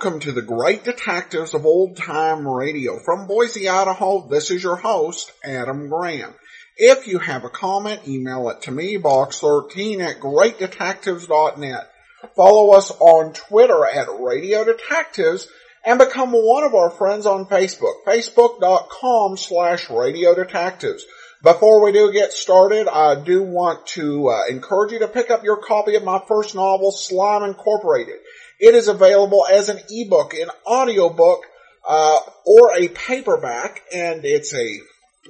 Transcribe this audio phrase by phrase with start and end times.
[0.00, 3.00] welcome to the Great Detectives of Old Time Radio.
[3.04, 6.36] From Boise, Idaho, this is your host, Adam Graham.
[6.76, 11.90] If you have a comment, email it to me, box13 at greatdetectives.net.
[12.36, 15.48] Follow us on Twitter at Radio Detectives
[15.84, 21.04] and become one of our friends on Facebook, facebook.com slash Radio Detectives.
[21.42, 25.42] Before we do get started, I do want to uh, encourage you to pick up
[25.42, 28.18] your copy of my first novel, Slime Incorporated.
[28.60, 31.44] It is available as an ebook, an audiobook,
[31.88, 34.80] uh, or a paperback, and it's a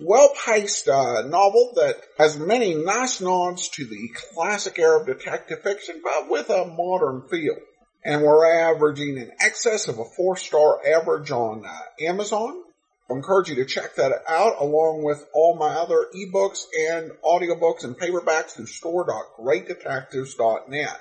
[0.01, 6.01] well-paced uh, novel that has many nice nods to the classic era of detective fiction,
[6.03, 7.57] but with a modern feel.
[8.05, 12.63] And we're averaging in excess of a four-star average on uh, Amazon.
[13.11, 17.83] I encourage you to check that out along with all my other ebooks and audiobooks
[17.85, 21.01] and paperbacks through store.greatdetectives.net.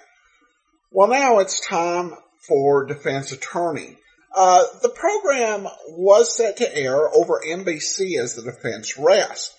[0.91, 2.13] Well, now it's time
[2.47, 3.97] for Defense Attorney.
[4.35, 9.53] Uh, the program was set to air over NBC as the defense rest.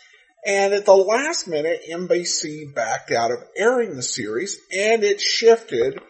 [0.46, 6.00] And at the last minute, NBC backed out of airing the series and it shifted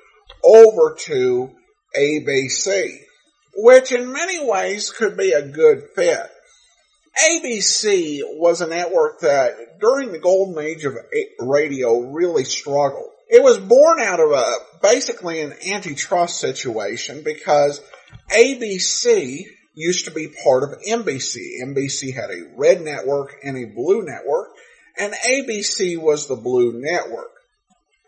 [0.44, 1.50] over to
[1.96, 2.98] ABC
[3.60, 6.30] which in many ways could be a good fit.
[7.20, 10.94] ABC was a network that during the golden age of
[11.40, 13.10] radio really struggled.
[13.28, 17.80] It was born out of a, basically an antitrust situation because
[18.30, 21.62] ABC used to be part of NBC.
[21.62, 24.48] NBC had a red network and a blue network,
[24.98, 27.30] and ABC was the blue network.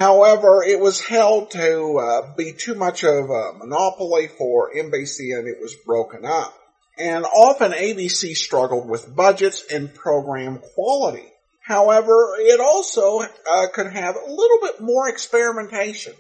[0.01, 5.47] However, it was held to uh, be too much of a monopoly for NBC and
[5.47, 6.57] it was broken up.
[6.99, 11.31] And often ABC struggled with budgets and program quality.
[11.71, 16.15] However, it also uh, could have a little bit more experimentation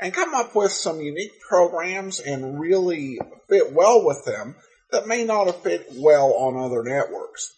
[0.00, 4.56] and come up with some unique programs and really fit well with them
[4.90, 7.54] that may not have fit well on other networks.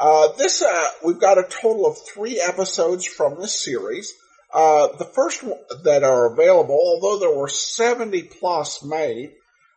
[0.00, 4.14] Uh, this, uh, we've got a total of three episodes from this series.
[4.50, 5.44] Uh, the first
[5.84, 9.32] that are available, although there were 70 plus made,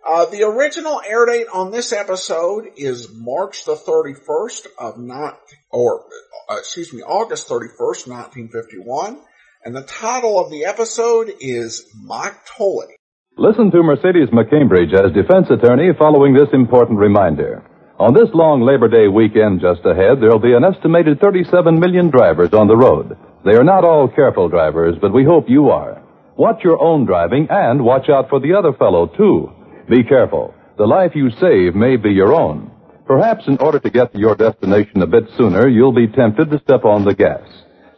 [0.08, 5.38] uh, the original air date on this episode is March the 31st of not,
[5.72, 6.06] or
[6.50, 9.20] uh, excuse me, August 31st, 1951,
[9.64, 12.96] and the title of the episode is Mike Tully.
[13.38, 17.64] Listen to Mercedes McCambridge as defense attorney following this important reminder.
[18.00, 22.52] On this long Labor Day weekend just ahead, there'll be an estimated 37 million drivers
[22.52, 23.16] on the road.
[23.46, 26.02] They are not all careful drivers, but we hope you are.
[26.36, 29.52] Watch your own driving and watch out for the other fellow, too.
[29.88, 30.54] Be careful.
[30.78, 32.71] The life you save may be your own.
[33.12, 36.58] Perhaps in order to get to your destination a bit sooner, you'll be tempted to
[36.60, 37.46] step on the gas.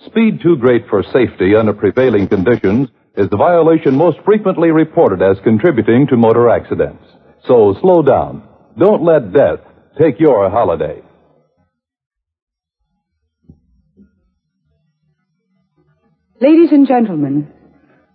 [0.07, 5.37] Speed too great for safety under prevailing conditions is the violation most frequently reported as
[5.43, 7.03] contributing to motor accidents.
[7.47, 8.41] So slow down.
[8.79, 9.59] Don't let death
[10.01, 11.03] take your holiday.
[16.41, 17.53] Ladies and gentlemen,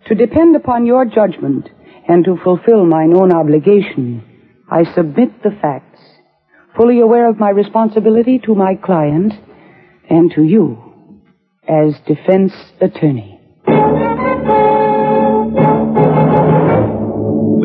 [0.09, 1.69] to depend upon your judgment
[2.09, 4.25] and to fulfill mine own obligation,
[4.69, 5.88] I submit the facts,
[6.79, 9.33] fully aware of my responsibility to my client
[10.09, 10.79] and to you
[11.69, 13.41] as defense attorney.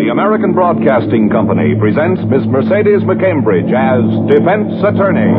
[0.01, 4.03] The American Broadcasting Company presents Miss Mercedes McCambridge as
[4.33, 5.31] defense attorney.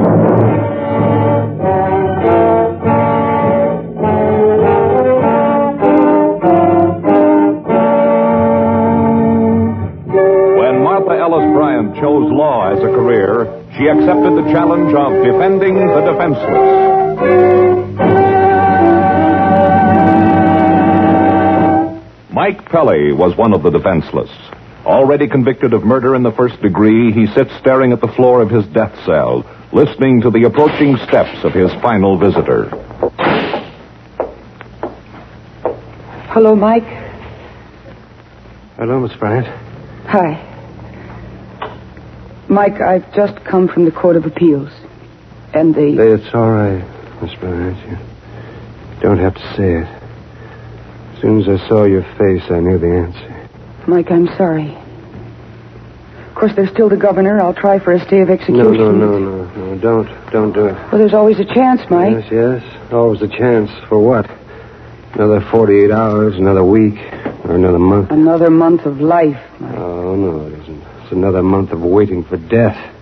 [12.04, 16.84] Chose law as a career, she accepted the challenge of defending the defenseless.
[22.30, 24.28] Mike Pelly was one of the defenseless.
[24.84, 28.50] Already convicted of murder in the first degree, he sits staring at the floor of
[28.50, 29.42] his death cell,
[29.72, 32.68] listening to the approaching steps of his final visitor.
[36.34, 36.84] Hello, Mike.
[38.76, 39.46] Hello, Miss Bryant.
[40.06, 40.53] Hi.
[42.54, 44.70] Mike, I've just come from the Court of Appeals.
[45.52, 46.14] And the.
[46.14, 46.84] It's all right,
[47.20, 47.76] Miss Bryant.
[47.88, 49.88] You don't have to say it.
[51.14, 53.48] As soon as I saw your face, I knew the answer.
[53.88, 54.72] Mike, I'm sorry.
[56.28, 57.40] Of course, there's still the governor.
[57.40, 58.72] I'll try for a stay of execution.
[58.72, 59.78] No, no, no, no, no.
[59.78, 60.74] Don't, don't do it.
[60.74, 62.24] Well, there's always a chance, Mike.
[62.30, 62.92] Yes, yes.
[62.92, 63.70] Always a chance.
[63.88, 64.30] For what?
[65.14, 66.98] Another 48 hours, another week,
[67.44, 68.10] or another month?
[68.10, 69.74] Another month of life, Mike.
[69.76, 70.60] Oh, no, it isn't.
[70.60, 70.63] It's
[71.14, 72.94] another month of waiting for death.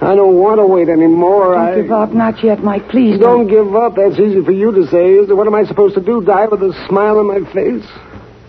[0.00, 1.54] I don't want to wait anymore.
[1.54, 1.82] Don't I...
[1.82, 2.12] give up.
[2.12, 2.88] Not yet, Mike.
[2.88, 3.96] Please Don't give up.
[3.96, 5.14] That's easy for you to say.
[5.14, 5.36] Is it?
[5.36, 6.20] What am I supposed to do?
[6.20, 7.86] Die with a smile on my face?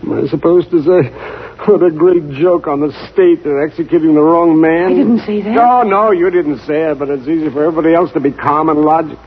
[0.02, 1.08] Am I supposed to say,
[1.66, 4.92] what a great joke on the state they're executing the wrong man?
[4.92, 5.54] I didn't say that.
[5.54, 8.68] No, no, you didn't say it, but it's easy for everybody else to be calm
[8.68, 9.24] and logical.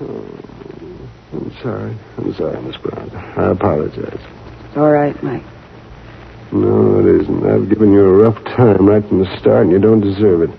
[0.00, 0.38] Oh,
[1.32, 1.96] I'm sorry.
[2.18, 3.10] I'm sorry, Miss Brown.
[3.10, 4.20] I apologize.
[4.76, 5.44] All right, Mike.
[6.52, 7.46] No, it isn't.
[7.46, 10.50] I've given you a rough time right from the start, and you don't deserve it.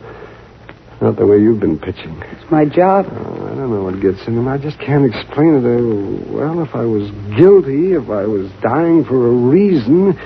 [1.01, 2.21] Not the way you've been pitching.
[2.31, 3.05] It's my job.
[3.09, 4.47] Oh, I don't know what gets in him.
[4.47, 5.63] I just can't explain it.
[5.63, 10.19] Uh, well, if I was guilty, if I was dying for a reason,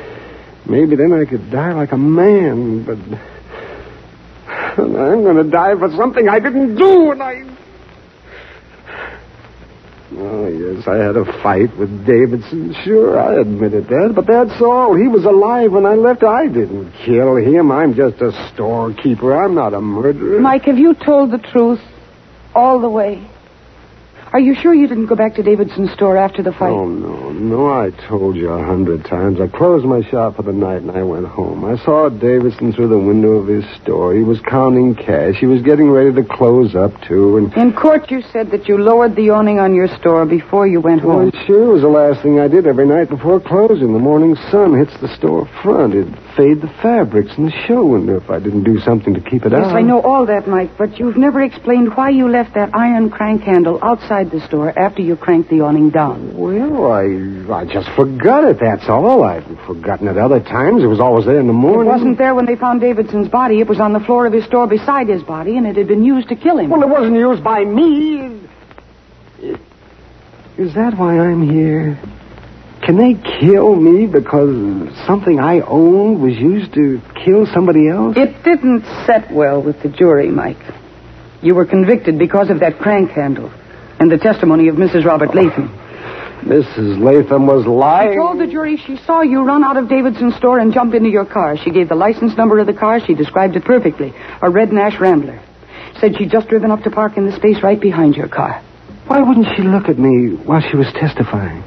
[0.65, 2.83] maybe then I could die like a man.
[2.85, 2.97] But
[4.47, 7.50] I'm going to die for something I didn't do, and I.
[10.13, 12.75] Oh, yes, I had a fight with Davidson.
[12.83, 14.11] Sure, I admitted that.
[14.13, 14.93] But that's all.
[14.95, 16.23] He was alive when I left.
[16.23, 17.71] I didn't kill him.
[17.71, 19.33] I'm just a storekeeper.
[19.33, 20.39] I'm not a murderer.
[20.41, 21.79] Mike, have you told the truth
[22.53, 23.25] all the way?
[24.33, 26.69] Are you sure you didn't go back to Davidson's store after the fight?
[26.71, 29.41] Oh, no, no, I told you a hundred times.
[29.41, 31.65] I closed my shop for the night and I went home.
[31.65, 34.13] I saw Davidson through the window of his store.
[34.15, 35.35] He was counting cash.
[35.37, 37.53] He was getting ready to close up, too, and...
[37.57, 41.03] In court, you said that you lowered the awning on your store before you went
[41.03, 41.27] Well, home.
[41.27, 43.91] it sure was the last thing I did every night before closing.
[43.91, 45.93] The morning sun hits the store front.
[45.93, 49.45] It'd fade the fabrics in the show window if I didn't do something to keep
[49.45, 49.75] it Yes, out.
[49.75, 53.41] I know all that, Mike, but you've never explained why you left that iron crank
[53.41, 56.37] handle outside the store after you cranked the awning down.
[56.37, 59.23] Well, I, I just forgot it, that's all.
[59.23, 60.83] I've forgotten it other times.
[60.83, 61.87] It was always there in the morning.
[61.87, 63.59] It wasn't there when they found Davidson's body.
[63.59, 66.03] It was on the floor of his store beside his body, and it had been
[66.03, 66.69] used to kill him.
[66.69, 68.41] Well, it wasn't used by me.
[70.57, 71.99] Is that why I'm here?
[72.83, 78.17] Can they kill me because something I owned was used to kill somebody else?
[78.17, 80.61] It didn't set well with the jury, Mike.
[81.41, 83.51] You were convicted because of that crank handle
[84.01, 85.05] and the testimony of Mrs.
[85.05, 85.69] Robert Latham.
[86.41, 86.97] Mrs.
[86.97, 88.13] Latham was lying.
[88.13, 91.09] She told the jury she saw you run out of Davidson's store and jump into
[91.09, 91.55] your car.
[91.55, 92.99] She gave the license number of the car.
[92.99, 94.11] She described it perfectly.
[94.41, 95.39] A red Nash Rambler.
[95.99, 98.63] Said she'd just driven up to park in the space right behind your car.
[99.05, 101.61] Why wouldn't she look at me while she was testifying?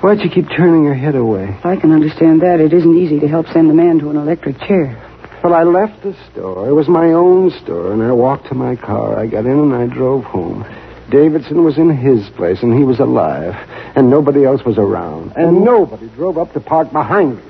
[0.00, 1.60] Why'd she keep turning her head away?
[1.62, 2.60] I can understand that.
[2.60, 5.02] It isn't easy to help send a man to an electric chair.
[5.44, 6.66] Well, I left the store.
[6.66, 9.18] It was my own store, and I walked to my car.
[9.18, 10.64] I got in and I drove home.
[11.10, 13.54] Davidson was in his place, and he was alive,
[13.94, 17.42] and nobody else was around, and nobody drove up to park behind me.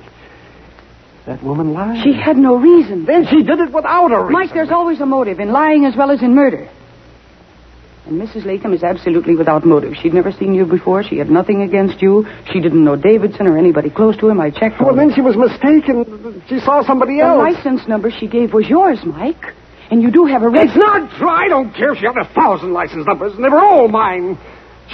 [1.27, 2.05] That woman lied.
[2.05, 3.05] She had no reason.
[3.05, 4.33] Then she did it without a reason.
[4.33, 6.69] Mike, there's always a motive in lying as well as in murder.
[8.07, 8.45] And Mrs.
[8.45, 9.95] Latham is absolutely without motive.
[10.01, 11.03] She'd never seen you before.
[11.03, 12.25] She had nothing against you.
[12.53, 14.41] She didn't know Davidson or anybody close to him.
[14.41, 14.81] I checked.
[14.81, 16.41] Well, then she was mistaken.
[16.49, 17.39] She saw somebody The else.
[17.39, 19.53] The license number she gave was yours, Mike.
[19.91, 20.69] And you do have a red.
[20.69, 21.29] It's not true.
[21.29, 24.37] I don't care if she had a thousand license numbers, and they were all mine.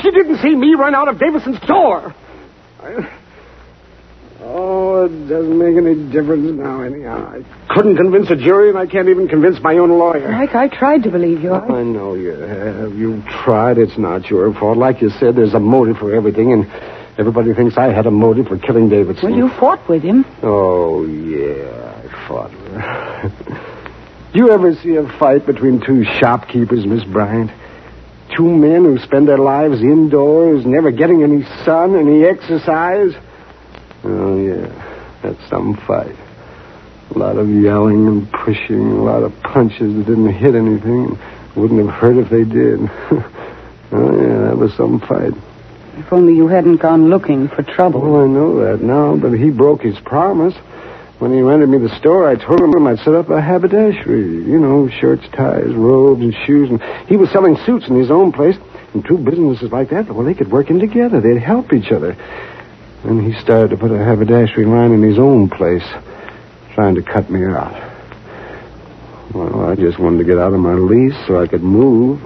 [0.03, 2.15] She didn't see me run out of Davidson's door.
[2.83, 3.19] I-
[4.45, 7.33] Oh, it doesn't make any difference now, anyhow.
[7.39, 10.29] I couldn't convince a jury, and I can't even convince my own lawyer.
[10.33, 11.53] Mike, I tried to believe you.
[11.53, 11.65] I...
[11.65, 12.93] I know you have.
[12.93, 13.79] You've tried.
[13.79, 14.79] It's not your fault.
[14.79, 16.67] Like you said, there's a motive for everything, and
[17.19, 19.31] everybody thinks I had a motive for killing Davidson.
[19.31, 20.25] Well, you fought with him.
[20.43, 23.82] Oh, yeah, I fought with her.
[24.33, 27.51] Do you ever see a fight between two shopkeepers, Miss Bryant?
[28.35, 33.13] Two men who spend their lives indoors, never getting any sun, any exercise?
[34.05, 36.17] Oh, yeah, that's some fight.
[37.15, 41.19] A lot of yelling and pushing, a lot of punches that didn't hit anything and
[41.55, 42.81] wouldn't have hurt if they did.
[42.81, 45.35] oh, yeah, that was some fight.
[45.99, 48.03] If only you hadn't gone looking for trouble.
[48.03, 50.55] Oh, I know that now, but he broke his promise.
[51.23, 54.45] When he rented me the store, I told him I'd set up a haberdashery.
[54.45, 56.69] You know, shirts, ties, robes, and shoes.
[56.69, 58.57] And he was selling suits in his own place.
[58.93, 61.21] And two businesses like that, well, they could work in together.
[61.21, 62.17] They'd help each other.
[63.05, 65.85] Then he started to put a haberdashery line in his own place,
[66.75, 67.81] trying to cut me out.
[69.33, 72.21] Well, I just wanted to get out of my lease so I could move.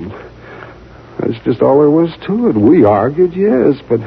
[1.18, 2.56] That's just all there was to it.
[2.56, 4.00] We argued, yes, but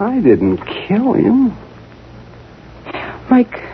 [0.00, 0.56] I didn't
[0.88, 1.56] kill him.
[3.30, 3.70] Mike,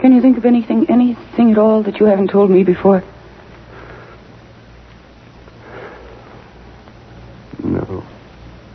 [0.00, 3.02] can you think of anything, anything at all that you haven't told me before?
[7.62, 8.02] No.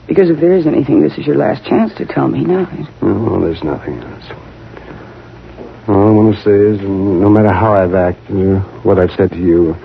[0.07, 2.69] Because if there is anything, this is your last chance to tell me now.
[3.01, 4.25] No, there's nothing else.
[5.87, 9.31] All I want to say is, no matter how I've acted or what I've said
[9.31, 9.75] to you,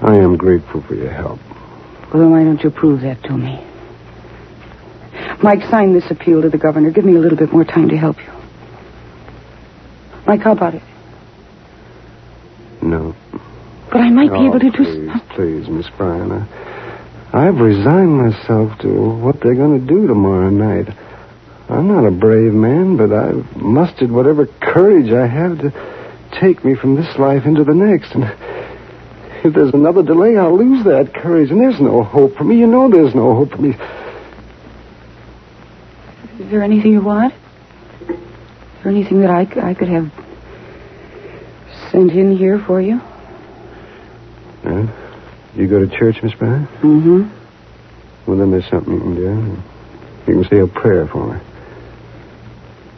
[0.00, 1.40] I am grateful for your help.
[2.12, 3.64] Well, then why don't you prove that to me?
[5.42, 6.90] Mike, sign this appeal to the governor.
[6.90, 8.35] Give me a little bit more time to help you.
[10.26, 10.82] Mike, how about it?
[12.82, 13.14] No.
[13.90, 16.32] But I might be Oh, able to oh, do please, please, Miss Bryant.
[16.32, 20.88] I, I've resigned myself to what they're going to do tomorrow night.
[21.68, 26.74] I'm not a brave man, but I've mustered whatever courage I have to take me
[26.76, 28.12] from this life into the next.
[28.14, 28.24] And
[29.44, 31.50] if there's another delay, I'll lose that courage.
[31.50, 32.58] And there's no hope for me.
[32.58, 33.70] You know there's no hope for me.
[36.38, 37.34] Is there anything you want?
[38.86, 39.40] There anything that I,
[39.70, 40.12] I could have
[41.90, 42.98] sent in here for you?
[44.62, 44.86] Huh?
[45.56, 46.68] You go to church, Miss Brown?
[46.68, 48.30] Mm-hmm.
[48.30, 49.62] Well, then there's something you can do.
[50.28, 51.40] You can say a prayer for me.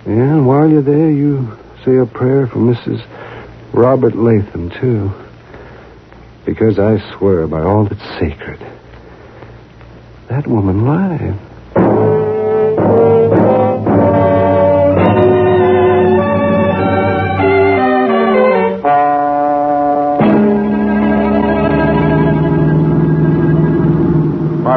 [0.04, 3.02] Yeah, and while you're there, you say a prayer for Mrs.
[3.72, 5.10] Robert Latham, too.
[6.44, 8.60] Because I swear by all that's sacred,
[10.28, 11.47] that woman lied.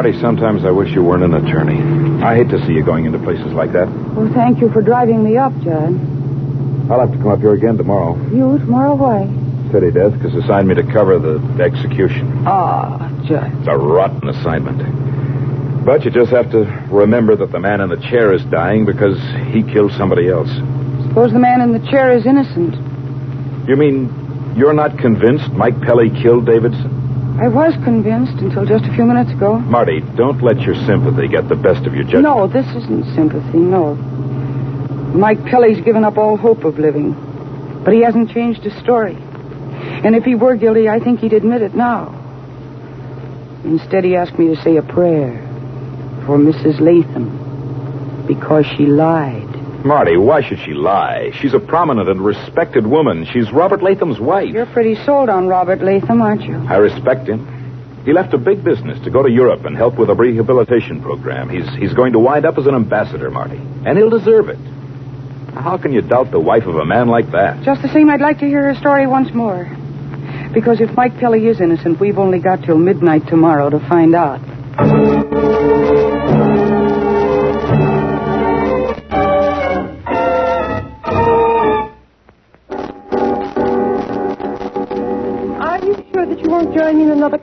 [0.02, 1.78] Marty, sometimes I wish you weren't an attorney.
[2.24, 3.86] I hate to see you going into places like that.
[3.86, 6.88] Well, thank you for driving me up, John.
[6.90, 8.16] I'll have to come up here again tomorrow.
[8.34, 9.30] You, tomorrow, why?
[9.70, 12.42] City Desk has assigned me to cover the execution.
[12.48, 13.54] Ah, Judd.
[13.60, 15.84] It's a rotten assignment.
[15.86, 19.20] But you just have to remember that the man in the chair is dying because
[19.54, 20.50] he killed somebody else.
[21.06, 22.74] Suppose the man in the chair is innocent.
[23.68, 26.91] You mean you're not convinced Mike Pelly killed Davidson?
[27.42, 29.58] I was convinced until just a few minutes ago.
[29.58, 32.22] Marty, don't let your sympathy get the best of your judgment.
[32.22, 33.96] No, this isn't sympathy, no.
[35.16, 37.16] Mike Kelly's given up all hope of living.
[37.84, 39.16] But he hasn't changed his story.
[39.16, 42.14] And if he were guilty, I think he'd admit it now.
[43.64, 45.34] Instead, he asked me to say a prayer
[46.24, 46.78] for Mrs.
[46.78, 49.51] Latham because she lied.
[49.84, 51.30] Marty, why should she lie?
[51.40, 53.26] She's a prominent and respected woman.
[53.32, 54.48] She's Robert Latham's wife.
[54.52, 56.56] You're pretty sold on Robert Latham, aren't you?
[56.68, 58.02] I respect him.
[58.04, 61.48] He left a big business to go to Europe and help with a rehabilitation program.
[61.48, 63.56] He's, he's going to wind up as an ambassador, Marty.
[63.56, 64.58] And he'll deserve it.
[65.54, 67.62] How can you doubt the wife of a man like that?
[67.64, 69.64] Just the same, I'd like to hear her story once more.
[70.54, 74.40] Because if Mike Pelly is innocent, we've only got till midnight tomorrow to find out.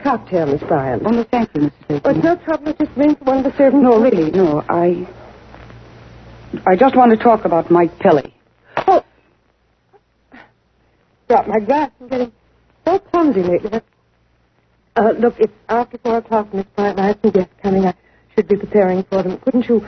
[0.10, 1.04] Cocktail, Miss Bryant?
[1.06, 2.02] Oh, no, thank you, Mrs.
[2.04, 2.74] Oh, it's no trouble.
[2.74, 3.84] Just ring for one of the servants.
[3.84, 4.64] No, really, no.
[4.68, 5.08] I.
[6.66, 8.34] I just want to talk about Mike Pelly.
[8.88, 9.04] Oh.
[11.28, 11.92] Drop my glass.
[12.02, 12.32] I'm getting
[12.86, 13.82] so clumsy lately.
[14.96, 17.00] Uh, look, it's after four o'clock, Miss Bryant.
[17.00, 17.86] I have some guests coming.
[17.86, 17.94] I
[18.36, 19.38] should be preparing for them.
[19.38, 19.86] Couldn't you...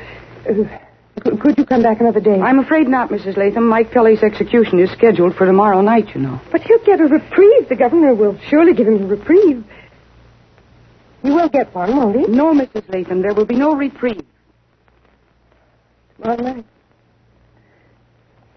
[0.47, 0.77] Uh,
[1.19, 2.39] could, could you come back another day?
[2.39, 3.37] I'm afraid not, Mrs.
[3.37, 3.67] Latham.
[3.67, 6.39] Mike Pelly's execution is scheduled for tomorrow night, you know.
[6.51, 7.69] But he'll get a reprieve.
[7.69, 9.63] The governor will surely give him a reprieve.
[11.23, 12.25] You will get one, won't he?
[12.27, 12.87] No, Mrs.
[12.89, 14.25] Latham, there will be no reprieve.
[16.17, 16.65] Tomorrow night.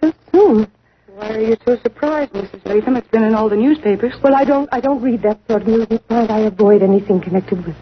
[0.01, 0.71] So soon.
[1.15, 2.65] Why are you so surprised, Mrs.
[2.67, 2.97] Latham?
[2.97, 4.15] It's been in all the newspapers.
[4.23, 4.69] Well, I don't.
[4.73, 6.31] I don't read that sort of news, Bryant.
[6.31, 7.77] I avoid anything connected with,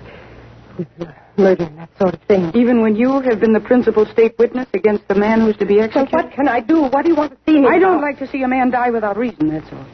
[0.77, 1.07] with uh,
[1.39, 2.51] murder and that sort of thing.
[2.55, 5.77] Even when you have been the principal state witness against the man who's to be
[5.77, 6.13] So executed.
[6.13, 6.83] what can I do?
[6.83, 7.69] What do you want to see me?
[7.69, 8.03] I don't for?
[8.07, 9.87] like to see a man die without reason, that's all.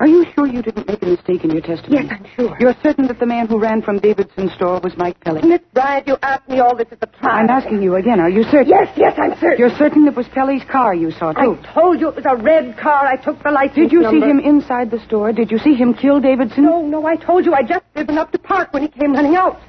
[0.00, 2.06] Are you sure you didn't make a mistake in your testimony?
[2.06, 2.56] Yes, I'm sure.
[2.58, 5.42] You're certain that the man who ran from Davidson's store was Mike Pelly?
[5.46, 7.44] Miss Bryant, you asked me all this at the time.
[7.44, 8.18] I'm asking you again.
[8.18, 8.68] Are you certain?
[8.68, 9.58] Yes, yes, I'm certain.
[9.58, 11.56] You're certain it was Pelly's car you saw, too?
[11.62, 13.06] I told you it was a red car.
[13.06, 14.26] I took the license Did you number.
[14.26, 15.32] see him inside the store?
[15.32, 16.64] Did you see him kill Davidson?
[16.64, 17.54] No, no, I told you.
[17.54, 19.60] I just driven up to park when he came running out.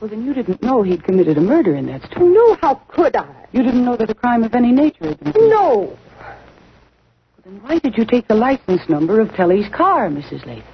[0.00, 2.22] Well, then you didn't know he'd committed a murder in that store.
[2.30, 3.46] No, how could I?
[3.52, 5.50] You didn't know that a crime of any nature had been committed.
[5.50, 5.98] No.
[7.48, 10.44] Then why did you take the license number of Pelly's car, Mrs.
[10.44, 10.64] Latham?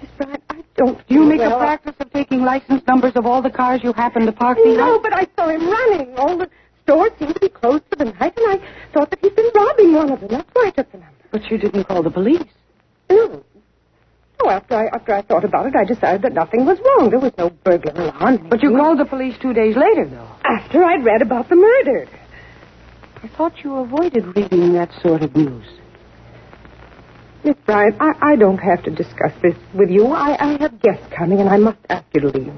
[0.00, 1.06] Miss Bryant, I don't.
[1.06, 3.92] Do you make well, a practice of taking license numbers of all the cars you
[3.92, 4.74] happen to park in?
[4.74, 5.02] No, behind?
[5.02, 6.14] but I saw him running.
[6.16, 6.48] All the
[6.84, 9.92] stores seemed to be closed for the night, and I thought that he'd been robbing
[9.92, 10.30] one of them.
[10.30, 11.14] That's why I took the number.
[11.30, 12.48] But you didn't call the police.
[13.10, 13.44] No.
[14.42, 17.10] Oh, after I after I thought about it, I decided that nothing was wrong.
[17.10, 18.48] There was no burglar alarm.
[18.48, 20.28] But you called the police two days later, though.
[20.42, 22.08] after I'd read about the murder.
[23.22, 25.64] I thought you avoided reading that sort of news.
[27.44, 30.06] Miss Bryant, I, I don't have to discuss this with you.
[30.06, 32.52] I, I have guests coming, and I must ask you to leave.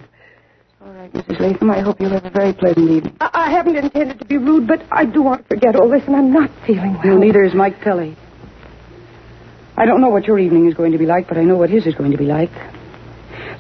[0.80, 1.40] All right, Mrs.
[1.40, 3.16] Latham, I hope you have a very pleasant evening.
[3.20, 6.02] I, I haven't intended to be rude, but I do want to forget all this,
[6.06, 7.06] and I'm not feeling well.
[7.06, 8.16] No, neither is Mike Pelly.
[9.76, 11.70] I don't know what your evening is going to be like, but I know what
[11.70, 12.50] his is going to be like.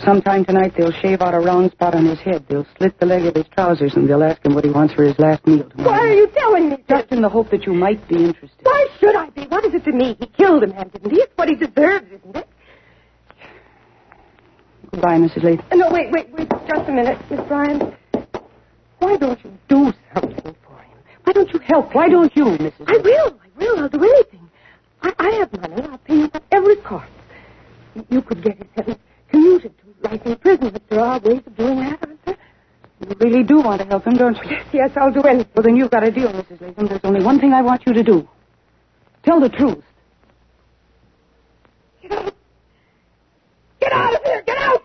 [0.02, 2.44] Sometime tonight they'll shave out a round spot on his head.
[2.48, 5.02] They'll slit the leg of his trousers, and they'll ask him what he wants for
[5.04, 5.90] his last meal tomorrow.
[5.90, 6.76] Why are you telling me?
[6.88, 8.58] Just in the hope that you might be interested.
[8.62, 9.44] Why should I be?
[9.46, 10.16] What is it to me?
[10.18, 11.18] He killed a man, didn't he?
[11.18, 12.48] It's what he deserves, isn't it?
[14.90, 15.42] Goodbye, Mrs.
[15.42, 15.66] Latham.
[15.72, 17.94] Uh, No, wait, wait, wait, just a minute, Miss Bryant.
[18.98, 20.98] Why don't you do something for him?
[21.24, 21.94] Why don't you help?
[21.94, 22.84] Why don't you, Mrs.
[22.86, 23.78] I will, I will.
[23.80, 24.50] I'll do anything.
[25.02, 25.82] I, I have money.
[25.82, 27.10] I'll pay you whatever it costs.
[28.08, 28.98] You could get his sentence
[29.30, 29.74] commuted
[30.04, 32.36] life in prison, but there are ways of doing that, aren't there?
[33.00, 34.42] You really do want to help him, don't you?
[34.50, 35.50] Yes, yes, I'll do anything.
[35.54, 36.60] Well, then you've got a deal, Mrs.
[36.60, 36.86] Latham.
[36.86, 38.28] There's only one thing I want you to do.
[39.24, 39.82] Tell the truth.
[42.02, 42.34] Get out.
[43.80, 44.42] Get out of here.
[44.46, 44.82] Get out.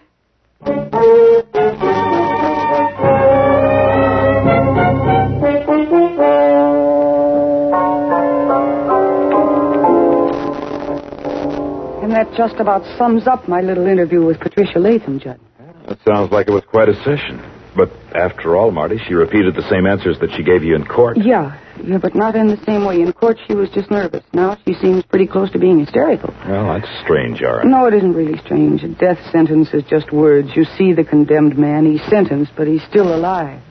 [12.20, 15.40] That just about sums up my little interview with Patricia Latham, Judd.
[15.88, 17.40] That sounds like it was quite a session.
[17.78, 21.16] But after all, Marty, she repeated the same answers that she gave you in court.
[21.18, 23.00] Yeah, yeah, but not in the same way.
[23.00, 24.22] In court, she was just nervous.
[24.34, 26.34] Now she seems pretty close to being hysterical.
[26.46, 27.72] Well, that's strange, Aaron.
[27.72, 28.84] No, it isn't really strange.
[28.84, 30.50] A death sentence is just words.
[30.56, 31.86] You see the condemned man.
[31.86, 33.62] He's sentenced, but he's still alive.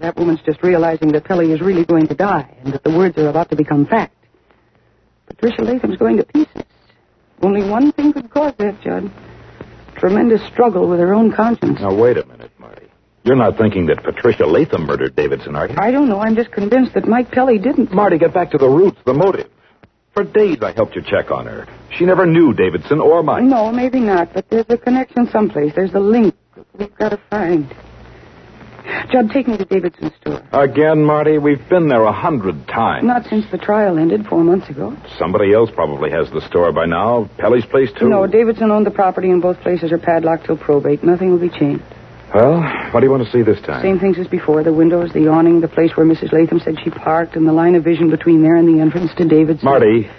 [0.00, 3.16] That woman's just realizing that Pelly is really going to die and that the words
[3.16, 4.14] are about to become fact.
[5.26, 6.67] Patricia Latham's going to pieces.
[7.42, 9.10] Only one thing could cause that, Judd.
[9.96, 11.80] Tremendous struggle with her own conscience.
[11.80, 12.86] Now, wait a minute, Marty.
[13.24, 15.74] You're not thinking that Patricia Latham murdered Davidson, are you?
[15.76, 16.20] I don't know.
[16.20, 17.92] I'm just convinced that Mike Pelly didn't.
[17.92, 19.50] Marty, get back to the roots, the motive.
[20.14, 21.66] For days I helped you check on her.
[21.96, 23.44] She never knew Davidson or Mike.
[23.44, 25.74] No, maybe not, but there's a connection someplace.
[25.74, 26.34] There's a link
[26.78, 27.72] we've got to find.
[29.10, 30.42] Judd, take me to Davidson's store.
[30.52, 33.04] Again, Marty, we've been there a hundred times.
[33.04, 34.96] Not since the trial ended four months ago.
[35.18, 37.28] Somebody else probably has the store by now.
[37.38, 38.08] Pelly's place, too.
[38.08, 41.02] No, Davidson owned the property, and both places are padlocked till probate.
[41.04, 41.84] Nothing will be changed.
[42.34, 42.60] Well,
[42.92, 43.82] what do you want to see this time?
[43.82, 46.32] Same things as before the windows, the awning, the place where Mrs.
[46.32, 49.24] Latham said she parked, and the line of vision between there and the entrance to
[49.26, 49.64] Davidson.
[49.64, 50.10] Marty,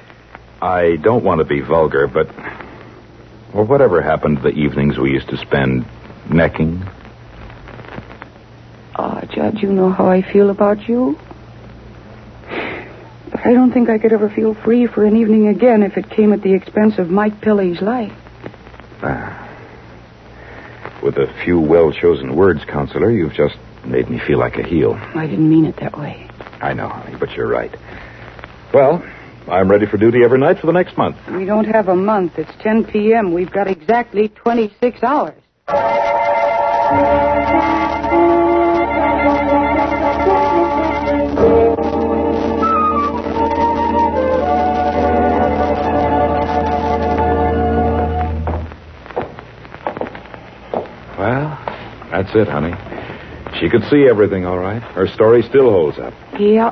[0.61, 2.27] I don't want to be vulgar, but.
[3.53, 5.85] Well, whatever happened to the evenings we used to spend
[6.29, 6.83] necking?
[9.01, 11.17] Ah, Judd, you know how I feel about you.
[13.31, 16.09] But I don't think I could ever feel free for an evening again if it
[16.09, 18.11] came at the expense of Mike Pelly's life.
[19.01, 19.47] Ah.
[21.01, 24.95] With a few well chosen words, counselor, you've just made me feel like a heel.
[25.15, 26.29] I didn't mean it that way.
[26.59, 27.73] I know, honey, but you're right.
[28.73, 29.01] Well,
[29.47, 31.15] I'm ready for duty every night for the next month.
[31.31, 32.37] We don't have a month.
[32.37, 33.31] It's 10 p.m.
[33.33, 35.41] We've got exactly 26 hours.
[52.33, 52.73] That's it, honey.
[53.59, 54.81] She could see everything all right.
[54.81, 56.13] Her story still holds up.
[56.39, 56.71] Yeah.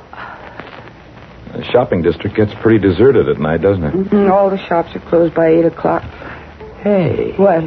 [1.53, 3.93] The shopping district gets pretty deserted at night, doesn't it?
[3.93, 6.03] Mhm, All the shops are closed by 8 o'clock.
[6.81, 7.33] Hey.
[7.37, 7.63] What?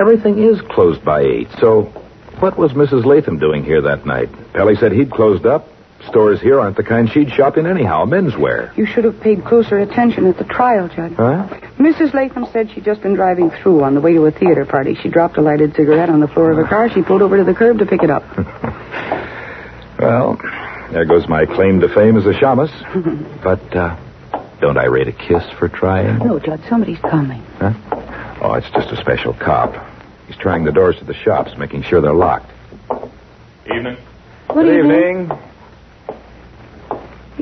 [0.00, 1.48] Everything is closed by eight.
[1.60, 1.82] So,
[2.40, 3.04] what was Mrs.
[3.04, 4.30] Latham doing here that night?
[4.54, 5.68] Pelly said he'd closed up.
[6.08, 8.04] Stores here aren't the kind she'd shop in anyhow.
[8.04, 8.76] Menswear.
[8.76, 11.12] You should have paid closer attention at the trial, Judd.
[11.12, 11.46] Huh?
[11.78, 12.12] Mrs.
[12.12, 14.94] Latham said she'd just been driving through on the way to a theater party.
[15.00, 16.90] She dropped a lighted cigarette on the floor of her car.
[16.90, 18.24] She pulled over to the curb to pick it up.
[19.98, 20.36] Well,
[20.90, 22.72] there goes my claim to fame as a shamus.
[23.44, 23.96] but, uh,
[24.60, 26.18] don't I rate a kiss for trying?
[26.18, 27.40] No, Judd, somebody's coming.
[27.60, 27.72] Huh?
[28.42, 29.72] Oh, it's just a special cop.
[30.26, 32.50] He's trying the doors to the shops, making sure they're locked.
[33.66, 33.96] Evening.
[34.48, 35.30] Good evening.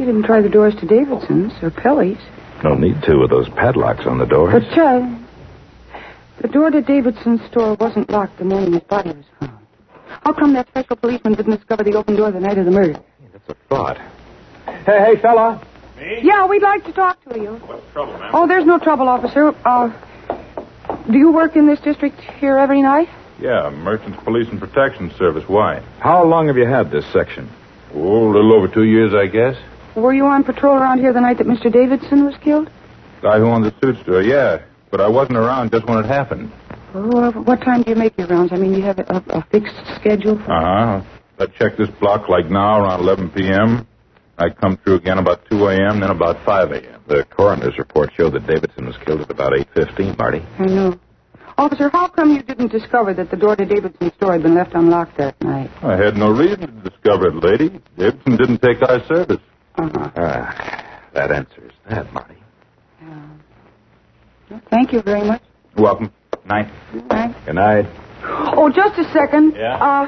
[0.01, 2.17] You didn't try the doors to Davidson's or Pelly's.
[2.65, 4.51] No need to with those padlocks on the doors.
[4.55, 5.27] But, Judd,
[6.41, 9.59] the door to Davidson's store wasn't locked the morning his body was found.
[10.25, 12.99] How come that special policeman didn't discover the open door the night of the murder?
[13.31, 13.99] That's a thought.
[14.87, 15.63] Hey, hey, fella.
[16.23, 17.57] Yeah, we'd like to talk to you.
[17.67, 18.31] What's the trouble, man?
[18.33, 19.55] Oh, there's no trouble, officer.
[19.67, 19.93] Uh,
[21.13, 23.11] do you work in this district here every night?
[23.39, 25.45] Yeah, Merchants Police and Protection Service.
[25.47, 25.81] Why?
[25.99, 27.51] How long have you had this section?
[27.93, 29.57] Oh, a little over two years, I guess.
[29.97, 31.73] Were you on patrol around here the night that Mr.
[31.73, 32.71] Davidson was killed?
[33.23, 34.63] Guy who owned the suit store, yeah.
[34.91, 36.53] But I wasn't around just when it happened.
[36.95, 38.53] Uh, what time do you make your rounds?
[38.53, 40.37] I mean, you have a, a, fixed schedule?
[40.37, 40.53] For...
[40.53, 41.05] Uh huh.
[41.39, 43.87] I check this block like now around 11 p.m.
[44.39, 47.01] I come through again about 2 a.m., then about 5 a.m.
[47.07, 50.43] The coroner's report showed that Davidson was killed at about 8.15, Marty.
[50.59, 50.99] I know.
[51.59, 54.75] Officer, how come you didn't discover that the door to Davidson's store had been left
[54.75, 55.71] unlocked that night?
[55.83, 57.81] I had no reason to discover it, lady.
[57.99, 59.41] Davidson didn't take our service.
[59.77, 60.11] Uh-huh.
[60.17, 62.37] Ah, that answers that, Marty.
[64.51, 65.43] Well, thank you very much.
[65.77, 66.13] Welcome.
[66.45, 66.71] Night.
[66.93, 67.37] Good night.
[67.47, 67.87] Good night.
[68.23, 69.55] Oh, just a second.
[69.57, 69.77] Yeah?
[69.77, 70.07] Uh,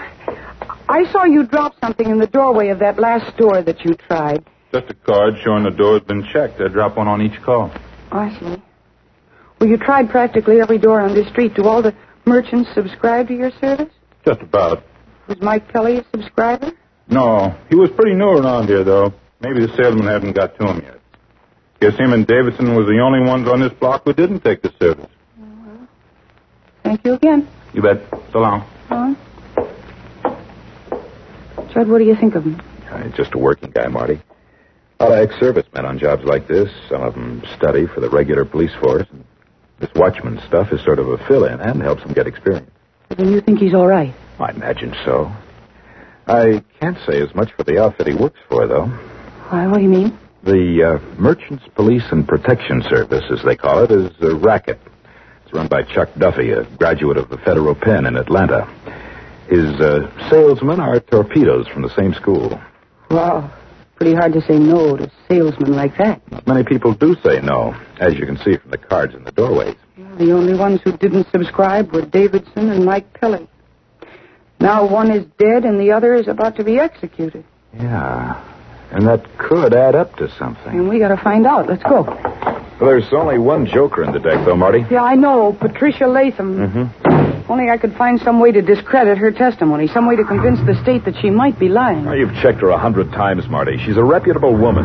[0.88, 4.44] I saw you drop something in the doorway of that last door that you tried.
[4.72, 6.60] Just a card showing the door's been checked.
[6.60, 7.72] I drop one on each call.
[8.10, 8.62] I see.
[9.60, 11.54] Well, you tried practically every door on this street.
[11.54, 11.94] Do all the
[12.26, 13.92] merchants subscribe to your service?
[14.26, 14.82] Just about.
[15.28, 16.72] Was Mike Kelly a subscriber?
[17.08, 19.12] No, he was pretty new around here, though.
[19.42, 21.00] Maybe the salesman hadn't got to him yet.
[21.80, 24.72] Guess him and Davidson was the only ones on this block who didn't take the
[24.80, 25.10] service.
[26.84, 27.48] Thank you again.
[27.74, 28.02] You bet.
[28.32, 28.60] So long.
[28.88, 29.14] Huh?
[31.72, 32.60] Judd, what do you think of him?
[32.88, 34.20] Uh, just a working guy, Marty.
[35.00, 36.70] A lot of ex-servicemen on jobs like this.
[36.88, 39.06] Some of them study for the regular police force.
[39.10, 39.24] And
[39.80, 42.70] this watchman stuff is sort of a fill-in and helps them get experience.
[43.08, 44.14] Then you think he's all right?
[44.38, 45.32] I imagine so.
[46.28, 48.92] I can't say as much for the outfit he works for, though.
[49.52, 50.18] Why, what do you mean?
[50.44, 54.80] The uh, Merchants Police and Protection Service, as they call it, is a racket.
[55.44, 58.64] It's run by Chuck Duffy, a graduate of the Federal Pen in Atlanta.
[59.50, 62.58] His uh, salesmen are torpedoes from the same school.
[63.10, 63.52] Wow.
[63.96, 66.22] Pretty hard to say no to salesmen like that.
[66.32, 69.32] Not many people do say no, as you can see from the cards in the
[69.32, 69.76] doorways.
[70.16, 73.46] The only ones who didn't subscribe were Davidson and Mike Kelly.
[74.60, 77.44] Now one is dead and the other is about to be executed.
[77.74, 78.42] Yeah.
[78.92, 80.78] And that could add up to something.
[80.78, 81.66] And we gotta find out.
[81.66, 82.02] Let's go.
[82.04, 84.84] Well, there's only one joker in the deck, though, Marty.
[84.90, 85.56] Yeah, I know.
[85.58, 86.58] Patricia Latham.
[86.58, 87.50] Mm-hmm.
[87.50, 90.80] Only I could find some way to discredit her testimony, some way to convince the
[90.82, 92.04] state that she might be lying.
[92.04, 93.78] You've checked her a hundred times, Marty.
[93.84, 94.84] She's a reputable woman.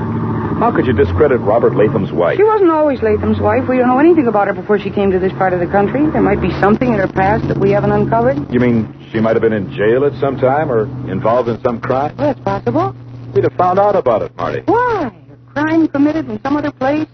[0.58, 2.38] How could you discredit Robert Latham's wife?
[2.38, 3.68] She wasn't always Latham's wife.
[3.70, 6.10] We don't know anything about her before she came to this part of the country.
[6.10, 8.52] There might be something in her past that we haven't uncovered.
[8.52, 11.80] You mean she might have been in jail at some time or involved in some
[11.80, 12.16] crime?
[12.18, 12.96] Well, that's possible.
[13.38, 14.64] We'd have found out about it, Marty.
[14.66, 15.12] Why?
[15.32, 17.06] A crime committed in some other place?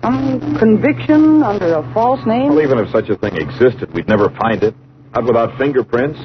[0.00, 2.54] Some conviction under a false name?
[2.54, 4.74] Well, even if such a thing existed, we'd never find it.
[5.12, 6.18] Not without fingerprints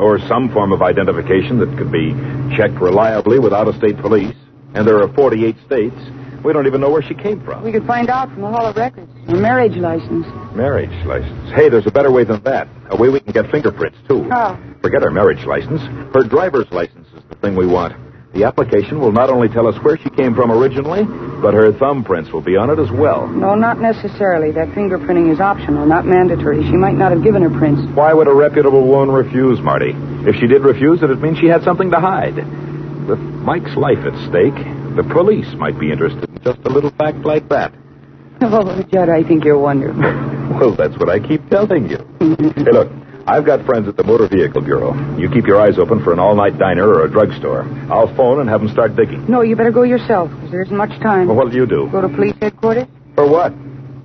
[0.00, 2.10] or some form of identification that could be
[2.56, 4.34] checked reliably with out-of-state police.
[4.74, 5.94] And there are 48 states.
[6.44, 7.62] We don't even know where she came from.
[7.62, 9.12] We could find out from the Hall of Records.
[9.28, 10.26] Her marriage license.
[10.56, 11.52] Marriage license.
[11.54, 12.66] Hey, there's a better way than that.
[12.90, 14.28] A way we can get fingerprints, too.
[14.28, 14.58] How?
[14.82, 15.80] Forget her marriage license.
[16.12, 17.94] Her driver's license is the thing we want.
[18.34, 22.32] The application will not only tell us where she came from originally, but her thumbprints
[22.32, 23.26] will be on it as well.
[23.28, 24.50] No, not necessarily.
[24.52, 26.62] That fingerprinting is optional, not mandatory.
[26.64, 27.82] She might not have given her prints.
[27.94, 29.92] Why would a reputable woman refuse, Marty?
[30.26, 32.36] If she did refuse it, it means she had something to hide.
[33.06, 34.56] With Mike's life at stake,
[34.96, 37.72] the police might be interested in just a little fact like that.
[38.44, 40.00] Oh, Judd, I think you're wonderful.
[40.02, 41.98] Well, that's what I keep telling you.
[42.18, 42.90] hey, look,
[43.26, 44.92] I've got friends at the Motor Vehicle Bureau.
[45.16, 47.62] You keep your eyes open for an all-night diner or a drugstore.
[47.90, 49.30] I'll phone and have them start digging.
[49.30, 51.28] No, you better go yourself, because there isn't much time.
[51.28, 51.88] Well, what'll you do?
[51.92, 52.86] Go to police headquarters?
[53.14, 53.52] For what?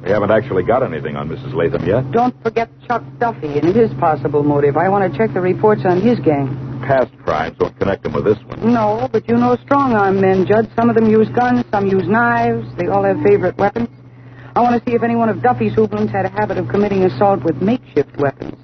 [0.03, 1.53] We haven't actually got anything on Mrs.
[1.53, 2.11] Latham yet.
[2.11, 4.77] Don't forget Chuck Duffy and his possible motive.
[4.77, 6.47] I want to check the reports on his gang.
[6.85, 8.71] Past crimes don't connect them with this one.
[8.71, 10.69] No, but you know strong-arm men, Judd.
[10.75, 12.67] Some of them use guns, some use knives.
[12.77, 13.89] They all have favorite weapons.
[14.55, 17.03] I want to see if any one of Duffy's hoodlums had a habit of committing
[17.03, 18.55] assault with makeshift weapons.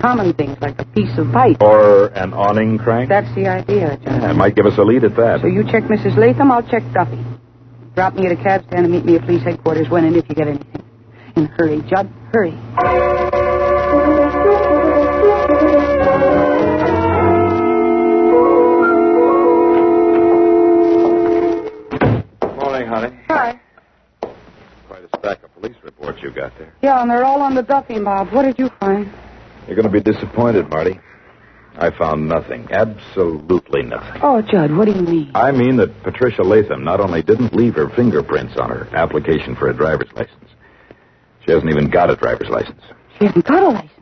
[0.00, 1.60] Common things like a piece of pipe.
[1.60, 3.08] Or an awning crank?
[3.08, 4.22] That's the idea, Judd.
[4.22, 5.40] Yeah, it might give us a lead at that.
[5.40, 6.16] So you check Mrs.
[6.16, 7.24] Latham, I'll check Duffy.
[7.94, 10.28] Drop me at a cab stand and meet me at police headquarters when and if
[10.28, 10.82] you get anything.
[11.34, 12.52] And hurry, Judd, hurry.
[22.56, 23.16] Morning, honey.
[23.28, 23.60] Hi.
[24.88, 26.72] Quite a stack of police reports you got there.
[26.82, 28.32] Yeah, and they're all on the Duffy mob.
[28.32, 29.10] What did you find?
[29.66, 31.00] You're going to be disappointed, Marty.
[31.78, 32.68] I found nothing.
[32.70, 34.20] Absolutely nothing.
[34.22, 35.30] Oh, Judd, what do you mean?
[35.34, 39.68] I mean that Patricia Latham not only didn't leave her fingerprints on her application for
[39.68, 40.50] a driver's license,
[41.44, 42.80] she hasn't even got a driver's license.
[43.18, 43.92] She hasn't got a license.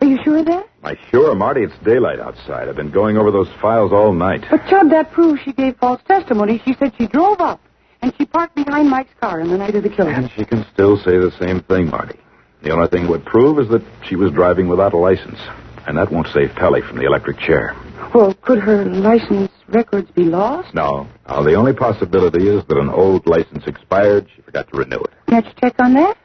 [0.00, 0.68] Are you sure of that?
[0.80, 2.68] Why, sure, Marty, it's daylight outside.
[2.68, 4.44] I've been going over those files all night.
[4.50, 6.60] But, Judd, that proves she gave false testimony.
[6.64, 7.60] She said she drove up,
[8.02, 10.14] and she parked behind Mike's car on the night of the killing.
[10.14, 12.18] And she can still say the same thing, Marty.
[12.62, 15.38] The only thing it would prove is that she was driving without a license.
[15.86, 17.76] And that won't save Pelly from the electric chair.
[18.12, 20.74] Well, could her license records be lost?
[20.74, 21.06] No.
[21.28, 24.26] No, the only possibility is that an old license expired.
[24.34, 25.10] She forgot to renew it.
[25.28, 26.16] Can't you check on that?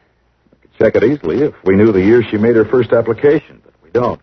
[0.80, 3.91] Check it easily if we knew the year she made her first application, but we
[3.91, 4.20] don't.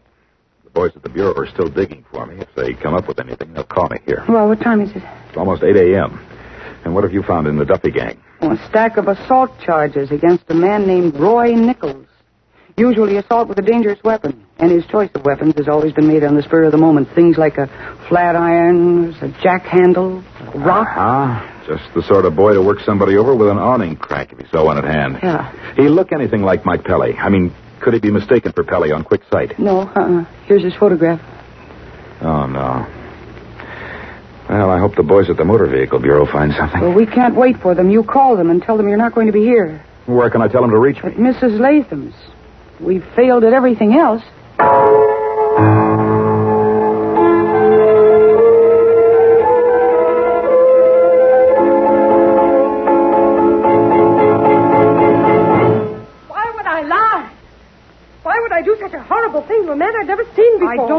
[0.65, 2.41] The boys at the Bureau are still digging for me.
[2.41, 4.25] If they come up with anything, they'll call me here.
[4.29, 5.03] Well, what time is it?
[5.29, 6.19] It's almost 8 a.m.
[6.85, 8.21] And what have you found in the Duffy gang?
[8.41, 12.07] A stack of assault charges against a man named Roy Nichols.
[12.77, 14.45] Usually assault with a dangerous weapon.
[14.59, 17.09] And his choice of weapons has always been made on the spur of the moment.
[17.15, 17.67] Things like a
[18.09, 20.87] flat iron, a jack handle, a rock.
[20.91, 24.39] Ah, just the sort of boy to work somebody over with an awning crack if
[24.39, 25.19] he saw one at hand.
[25.23, 25.75] Yeah.
[25.75, 27.15] He look anything like Mike Pelly.
[27.15, 29.59] I mean, could he be mistaken for Pelly on quick sight?
[29.59, 30.25] No, uh-uh.
[30.47, 31.21] Here's his photograph.
[32.21, 32.87] Oh, no.
[34.49, 36.81] Well, I hope the boys at the Motor Vehicle Bureau find something.
[36.81, 37.91] Well, we can't wait for them.
[37.91, 39.85] You call them and tell them you're not going to be here.
[40.07, 41.15] Where can I tell them to reach At?
[41.17, 41.61] Mrs.
[41.61, 42.15] Latham's.
[42.81, 44.23] We've failed at everything else.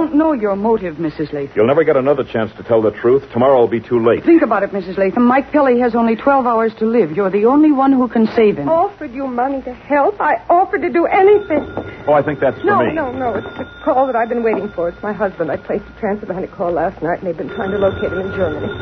[0.10, 1.32] Don't know your motive, Mrs.
[1.34, 1.52] Latham.
[1.56, 3.24] You'll never get another chance to tell the truth.
[3.32, 4.24] Tomorrow will be too late.
[4.26, 4.98] Think about it, Mrs.
[4.98, 5.26] Latham.
[5.26, 7.12] Mike Kelly has only 12 hours to live.
[7.12, 8.68] You're the only one who can save him.
[8.68, 10.20] I offered you money to help.
[10.20, 11.62] I offered to do anything.
[12.08, 12.94] Oh, I think that's for No, me.
[12.94, 13.36] no, no.
[13.36, 14.90] It's the call that I've been waiting for.
[14.90, 15.52] It's my husband.
[15.52, 18.32] I placed a transatlantic call last night, and they've been trying to locate him in
[18.36, 18.74] Germany.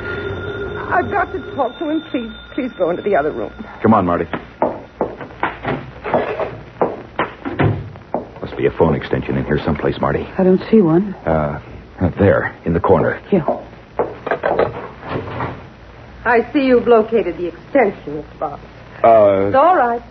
[0.87, 2.01] I've got to talk to him.
[2.09, 3.51] Please, please go into the other room.
[3.81, 4.27] Come on, Marty.
[8.57, 10.23] Must be a phone extension in here someplace, Marty.
[10.35, 11.13] I don't see one.
[11.13, 11.61] Uh,
[12.17, 13.19] there, in the corner.
[13.29, 13.45] Here.
[16.25, 18.39] I see you've located the extension, Mr.
[18.39, 18.59] Bob.
[19.03, 20.01] Uh, It's all right.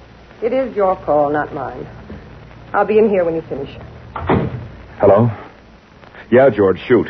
[0.45, 1.89] It is your call, not mine.
[2.73, 3.77] I'll be in here when you finish.
[5.01, 5.29] hello?
[6.31, 7.09] Yeah, George, shoot.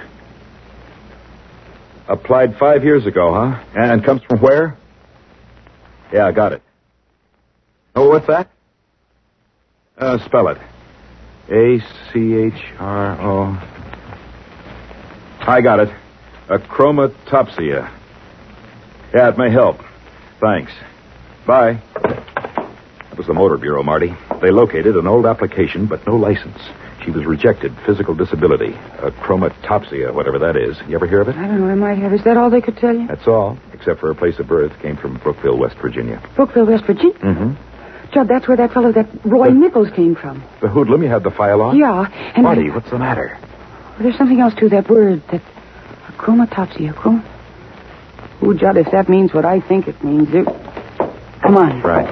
[2.08, 3.62] Applied five years ago, huh?
[3.74, 4.78] And comes from where?
[6.14, 6.62] Yeah, I got it.
[7.94, 8.48] Oh, what's that?
[9.98, 10.56] Uh, spell it.
[11.50, 11.78] A
[12.12, 13.72] C H R O.
[15.40, 15.88] I got it.
[16.48, 17.92] Achromatopsia.
[19.14, 19.78] Yeah, it may help.
[20.40, 20.72] Thanks.
[21.46, 21.80] Bye.
[22.02, 24.14] That was the Motor Bureau, Marty.
[24.42, 26.58] They located an old application, but no license.
[27.04, 27.72] She was rejected.
[27.86, 28.72] Physical disability.
[28.98, 30.76] Achromatopsia, whatever that is.
[30.88, 31.36] You ever hear of it?
[31.36, 31.68] I don't know.
[31.68, 32.12] I might have.
[32.12, 33.06] Is that all they could tell you?
[33.06, 36.20] That's all, except for her place of birth came from Brookville, West Virginia.
[36.34, 37.16] Brookville, West Virginia.
[37.18, 37.75] Mm-hmm.
[38.12, 40.42] Judd, that's where that fellow, that Roy Nichols, came from.
[40.60, 41.76] The hoodlum, you had the file on?
[41.76, 43.38] Yeah, and Marty, what's the matter?
[43.98, 45.22] there's something else to that word.
[45.32, 45.42] That
[46.18, 46.94] chromatopsia.
[46.94, 47.24] Chrom.
[48.42, 50.44] Oh, Judd, if that means what I think it means, it...
[51.42, 51.80] come on.
[51.82, 52.06] Right.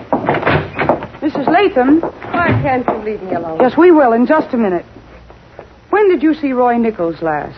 [1.20, 1.46] Mrs.
[1.46, 2.00] Latham.
[2.00, 3.58] Why can't you leave me alone?
[3.60, 4.84] Yes, we will in just a minute.
[5.90, 7.56] When did you see Roy Nichols last?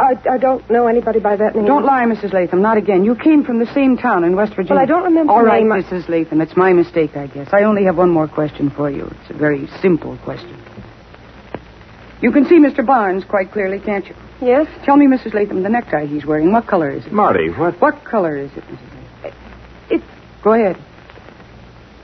[0.00, 1.66] I, I don't know anybody by that name.
[1.66, 2.32] Don't lie, Mrs.
[2.32, 2.62] Latham.
[2.62, 3.04] Not again.
[3.04, 4.74] You came from the same town in West Virginia.
[4.74, 5.82] Well, I don't remember All right, the name.
[5.82, 6.08] Mrs.
[6.08, 6.40] Latham.
[6.40, 7.50] It's my mistake, I guess.
[7.52, 9.12] I only have one more question for you.
[9.20, 10.56] It's a very simple question.
[12.22, 12.84] You can see Mr.
[12.84, 14.14] Barnes quite clearly, can't you?
[14.40, 14.66] Yes?
[14.84, 15.34] Tell me, Mrs.
[15.34, 17.12] Latham, the necktie he's wearing, what color is it?
[17.12, 17.78] Marty, what?
[17.80, 18.94] What color is it, Mrs.
[19.22, 19.38] Latham?
[19.90, 20.02] It.
[20.42, 20.82] Go ahead.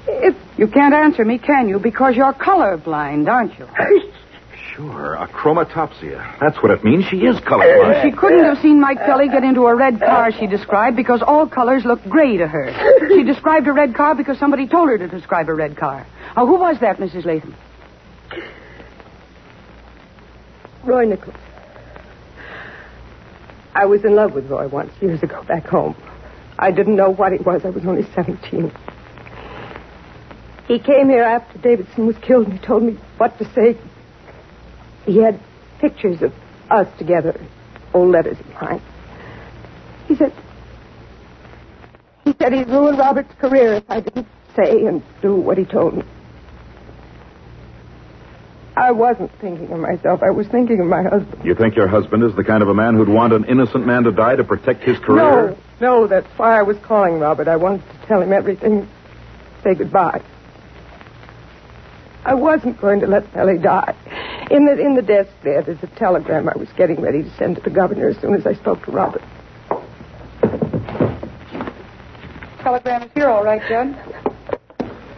[0.06, 0.38] It's.
[0.58, 1.78] You can't answer me, can you?
[1.78, 3.66] Because you're colorblind, aren't you?
[4.76, 6.38] Sure, achromatopsia.
[6.38, 7.06] That's what it means.
[7.06, 8.02] She is colorblind.
[8.02, 11.48] She couldn't have seen Mike Kelly get into a red car, she described, because all
[11.48, 13.08] colors look gray to her.
[13.08, 16.06] She described a red car because somebody told her to describe a red car.
[16.36, 17.24] Now, who was that, Mrs.
[17.24, 17.54] Latham?
[20.84, 21.34] Roy Nichols.
[23.74, 25.96] I was in love with Roy once, years ago, back home.
[26.58, 27.64] I didn't know what he was.
[27.64, 28.70] I was only 17.
[30.68, 33.78] He came here after Davidson was killed and he told me what to say.
[35.06, 35.40] He had
[35.78, 36.34] pictures of
[36.70, 37.40] us together,
[37.94, 38.82] old letters of mine.
[40.08, 40.32] He said,
[42.24, 45.96] he said he'd ruin Robert's career if I didn't say and do what he told
[45.96, 46.02] me.
[48.76, 50.22] I wasn't thinking of myself.
[50.22, 51.42] I was thinking of my husband.
[51.44, 54.04] You think your husband is the kind of a man who'd want an innocent man
[54.04, 55.56] to die to protect his career?
[55.80, 57.48] No, no, that's why I was calling Robert.
[57.48, 58.86] I wanted to tell him everything,
[59.62, 60.20] say goodbye.
[62.24, 63.94] I wasn't going to let Ellie die.
[64.50, 67.56] In the in the desk there, there's a telegram I was getting ready to send
[67.56, 69.22] to the governor as soon as I spoke to Robert.
[72.62, 73.96] Telegram is here, all right, Judd.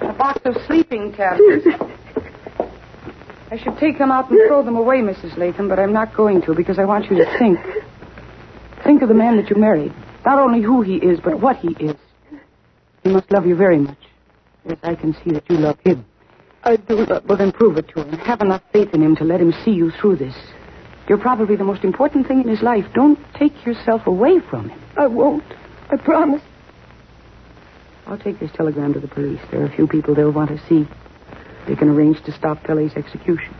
[0.00, 1.66] A box of sleeping tablets.
[3.50, 5.36] I should take them out and throw them away, Mrs.
[5.36, 7.58] Latham, but I'm not going to because I want you to think.
[8.84, 9.92] Think of the man that you married.
[10.24, 11.96] Not only who he is, but what he is.
[13.02, 13.98] He must love you very much.
[14.66, 16.04] Yes, I can see that you love him.
[16.64, 18.18] I do love Well, then prove it to him.
[18.18, 20.34] Have enough faith in him to let him see you through this.
[21.08, 22.84] You're probably the most important thing in his life.
[22.94, 24.80] Don't take yourself away from him.
[24.96, 25.44] I won't.
[25.90, 26.42] I promise.
[28.06, 29.40] I'll take this telegram to the police.
[29.50, 30.88] There are a few people they'll want to see.
[31.66, 33.54] They can arrange to stop Kelly's execution.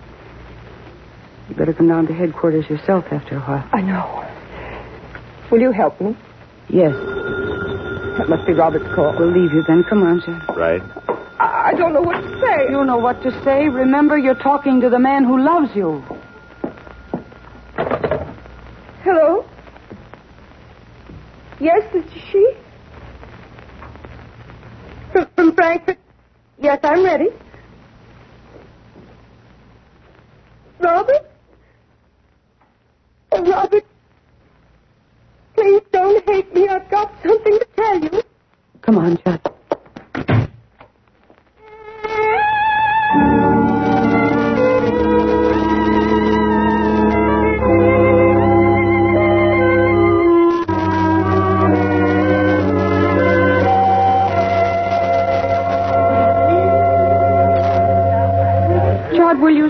[1.49, 3.69] You better come down to headquarters yourself after a while.
[3.73, 4.25] I know.
[5.51, 6.17] Will you help me?
[6.69, 6.93] Yes.
[6.93, 9.15] That must be Robert's call.
[9.19, 9.85] We'll leave you then.
[9.89, 10.43] Come on, sir.
[10.55, 11.08] Right.
[11.69, 12.71] I don't know what to say.
[12.71, 13.69] You know what to say.
[13.69, 16.03] Remember, you're talking to the man who loves you.
[19.05, 19.45] Hello?
[21.61, 22.53] Yes, this is she.
[25.13, 25.99] From, from Frankfurt?
[26.59, 27.29] Yes, I'm ready.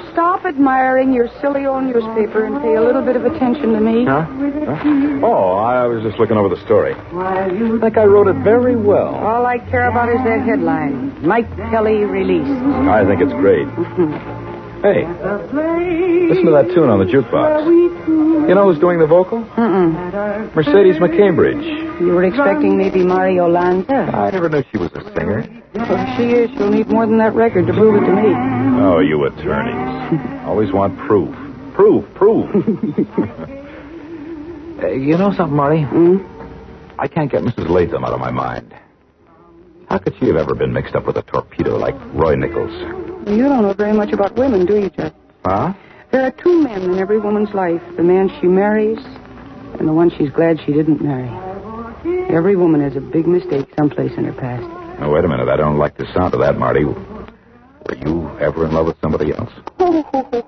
[0.03, 4.05] Admiring your silly old newspaper and pay a little bit of attention to me?
[4.05, 4.23] Huh?
[4.23, 5.27] Huh?
[5.27, 6.95] Oh, I was just looking over the story.
[6.95, 7.49] I
[7.81, 9.15] think I wrote it very well.
[9.15, 12.51] All I care about is that headline Mike Tully released.
[12.89, 13.67] I think it's great.
[14.79, 15.05] Hey,
[16.29, 17.67] listen to that tune on the jukebox.
[18.49, 19.43] You know who's doing the vocal?
[19.45, 20.55] Mm-mm.
[20.55, 22.01] Mercedes McCambridge.
[22.01, 23.93] You were expecting maybe Mario Lanza?
[23.93, 25.58] I never knew she was a singer.
[25.75, 28.33] Well, if she is, she'll need more than that record to prove it to me.
[28.81, 30.45] Oh, you attorneys.
[30.47, 31.35] Always want proof.
[31.75, 32.49] Proof, proof.
[34.81, 35.83] Uh, you know something, Marty?
[35.83, 36.19] Hmm?
[37.01, 37.69] I can't get Mrs.
[37.69, 38.73] Latham out of my mind.
[39.91, 42.71] How could she have ever been mixed up with a torpedo like Roy Nichols?
[43.29, 45.13] You don't know very much about women, do you, Jeff?
[45.45, 45.73] Huh?
[46.13, 49.01] There are two men in every woman's life the man she marries
[49.81, 51.29] and the one she's glad she didn't marry.
[52.33, 54.65] Every woman has a big mistake someplace in her past.
[54.99, 55.49] Now, wait a minute.
[55.49, 56.85] I don't like the sound of that, Marty.
[56.85, 59.51] Were you ever in love with somebody else?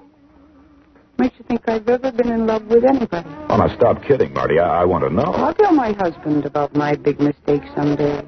[1.18, 3.28] Makes you think I've ever been in love with anybody.
[3.48, 4.58] Oh, now stop kidding, Marty.
[4.58, 5.22] I, I want to know.
[5.22, 8.22] I'll tell my husband about my big mistake someday.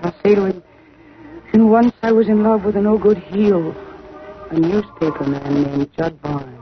[0.00, 0.62] I'll say to him,
[1.52, 3.74] and once I was in love with an no-good heel,
[4.50, 6.54] a newspaper man named Judd Barnes.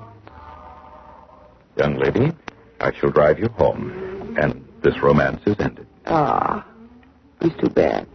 [1.77, 2.33] Young lady,
[2.81, 4.37] I shall drive you home.
[4.41, 5.87] And this romance is ended.
[6.07, 6.67] Ah,
[7.41, 8.07] it's too bad.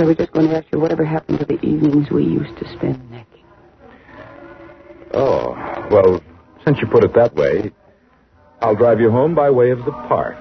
[0.00, 2.68] I was just going to ask you whatever happened to the evenings we used to
[2.76, 3.44] spend necking.
[5.12, 5.54] Oh,
[5.90, 6.22] well,
[6.64, 7.72] since you put it that way,
[8.60, 10.38] I'll drive you home by way of the park.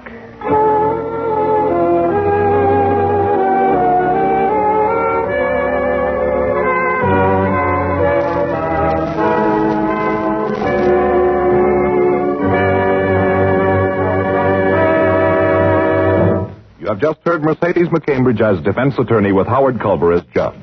[16.94, 20.54] Have just heard Mercedes McCambridge as defense attorney with Howard Culver as judge.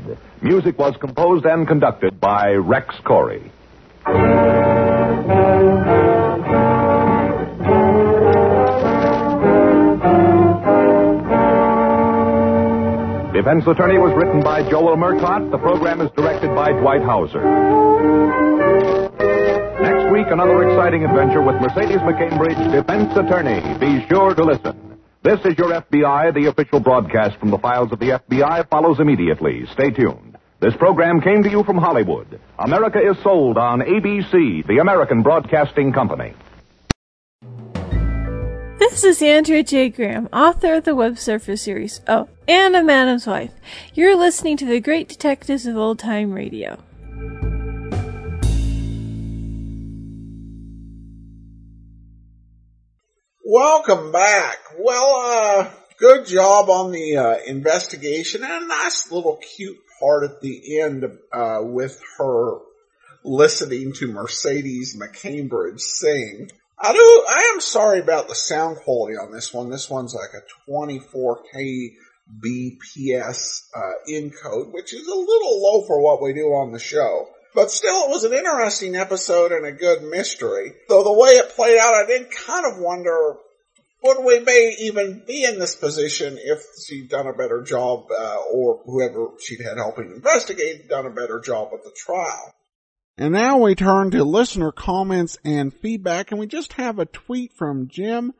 [0.41, 3.51] Music was composed and conducted by Rex Koury.
[13.35, 15.51] Defense Attorney was written by Joel Murcott.
[15.51, 17.43] The program is directed by Dwight Hauser.
[19.83, 23.77] Next week, another exciting adventure with Mercedes McCambridge, Defense Attorney.
[23.81, 24.90] Be sure to listen.
[25.23, 26.33] This is your FBI.
[26.33, 29.67] The official broadcast from the files of the FBI follows immediately.
[29.75, 30.39] Stay tuned.
[30.61, 32.41] This program came to you from Hollywood.
[32.59, 36.33] America is sold on ABC, the American Broadcasting Company.
[38.79, 39.91] This is Andrea J.
[39.91, 42.01] Graham, author of the Web Surfer series.
[42.09, 43.53] Oh, and a Madam's Wife.
[43.93, 46.83] You're listening to the Great Detectives of Old Time Radio.
[53.53, 54.59] Welcome back.
[54.79, 60.41] Well, uh, good job on the uh, investigation and a nice little cute part at
[60.41, 62.59] the end uh, with her
[63.25, 66.49] listening to Mercedes McCambridge sing.
[66.79, 67.25] I do.
[67.29, 69.69] I am sorry about the sound quality on this one.
[69.69, 71.95] This one's like a 24k
[72.39, 77.27] BPS uh, encode, which is a little low for what we do on the show.
[77.55, 80.73] But still, it was an interesting episode and a good mystery.
[80.89, 83.37] Though the way it played out, I did kind of wonder
[84.03, 88.37] would we may even be in this position if she'd done a better job, uh,
[88.53, 92.55] or whoever she'd had helping investigate done a better job at the trial.
[93.19, 97.53] And now we turn to listener comments and feedback, and we just have a tweet
[97.53, 98.33] from Jim,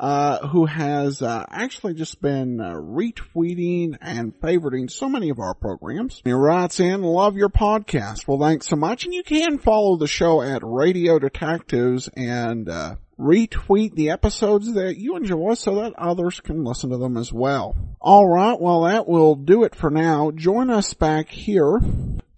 [0.00, 5.52] uh, who has uh, actually just been uh, retweeting and favoriting so many of our
[5.52, 6.22] programs.
[6.24, 8.26] He writes in, love your podcast.
[8.26, 9.04] Well, thanks so much.
[9.04, 14.96] And you can follow the show at Radio Detectives and uh, retweet the episodes that
[14.96, 17.76] you enjoy so that others can listen to them as well.
[18.00, 20.30] Alright, well that will do it for now.
[20.30, 21.78] Join us back here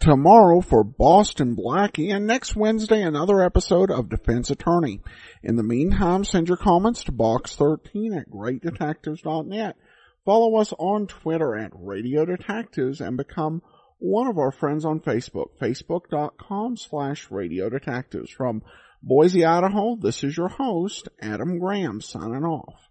[0.02, 5.00] tomorrow for Boston Blackie and next Wednesday another episode of Defense Attorney.
[5.44, 9.76] In the meantime, send your comments to box13 at greatdetectives.net.
[10.24, 13.62] Follow us on Twitter at Radio Detectives and become
[14.00, 18.32] one of our friends on Facebook, facebook.com slash Radio Detectives.
[18.32, 18.62] From
[19.04, 22.88] Boise, Idaho, this is your host, Adam Graham, signing off.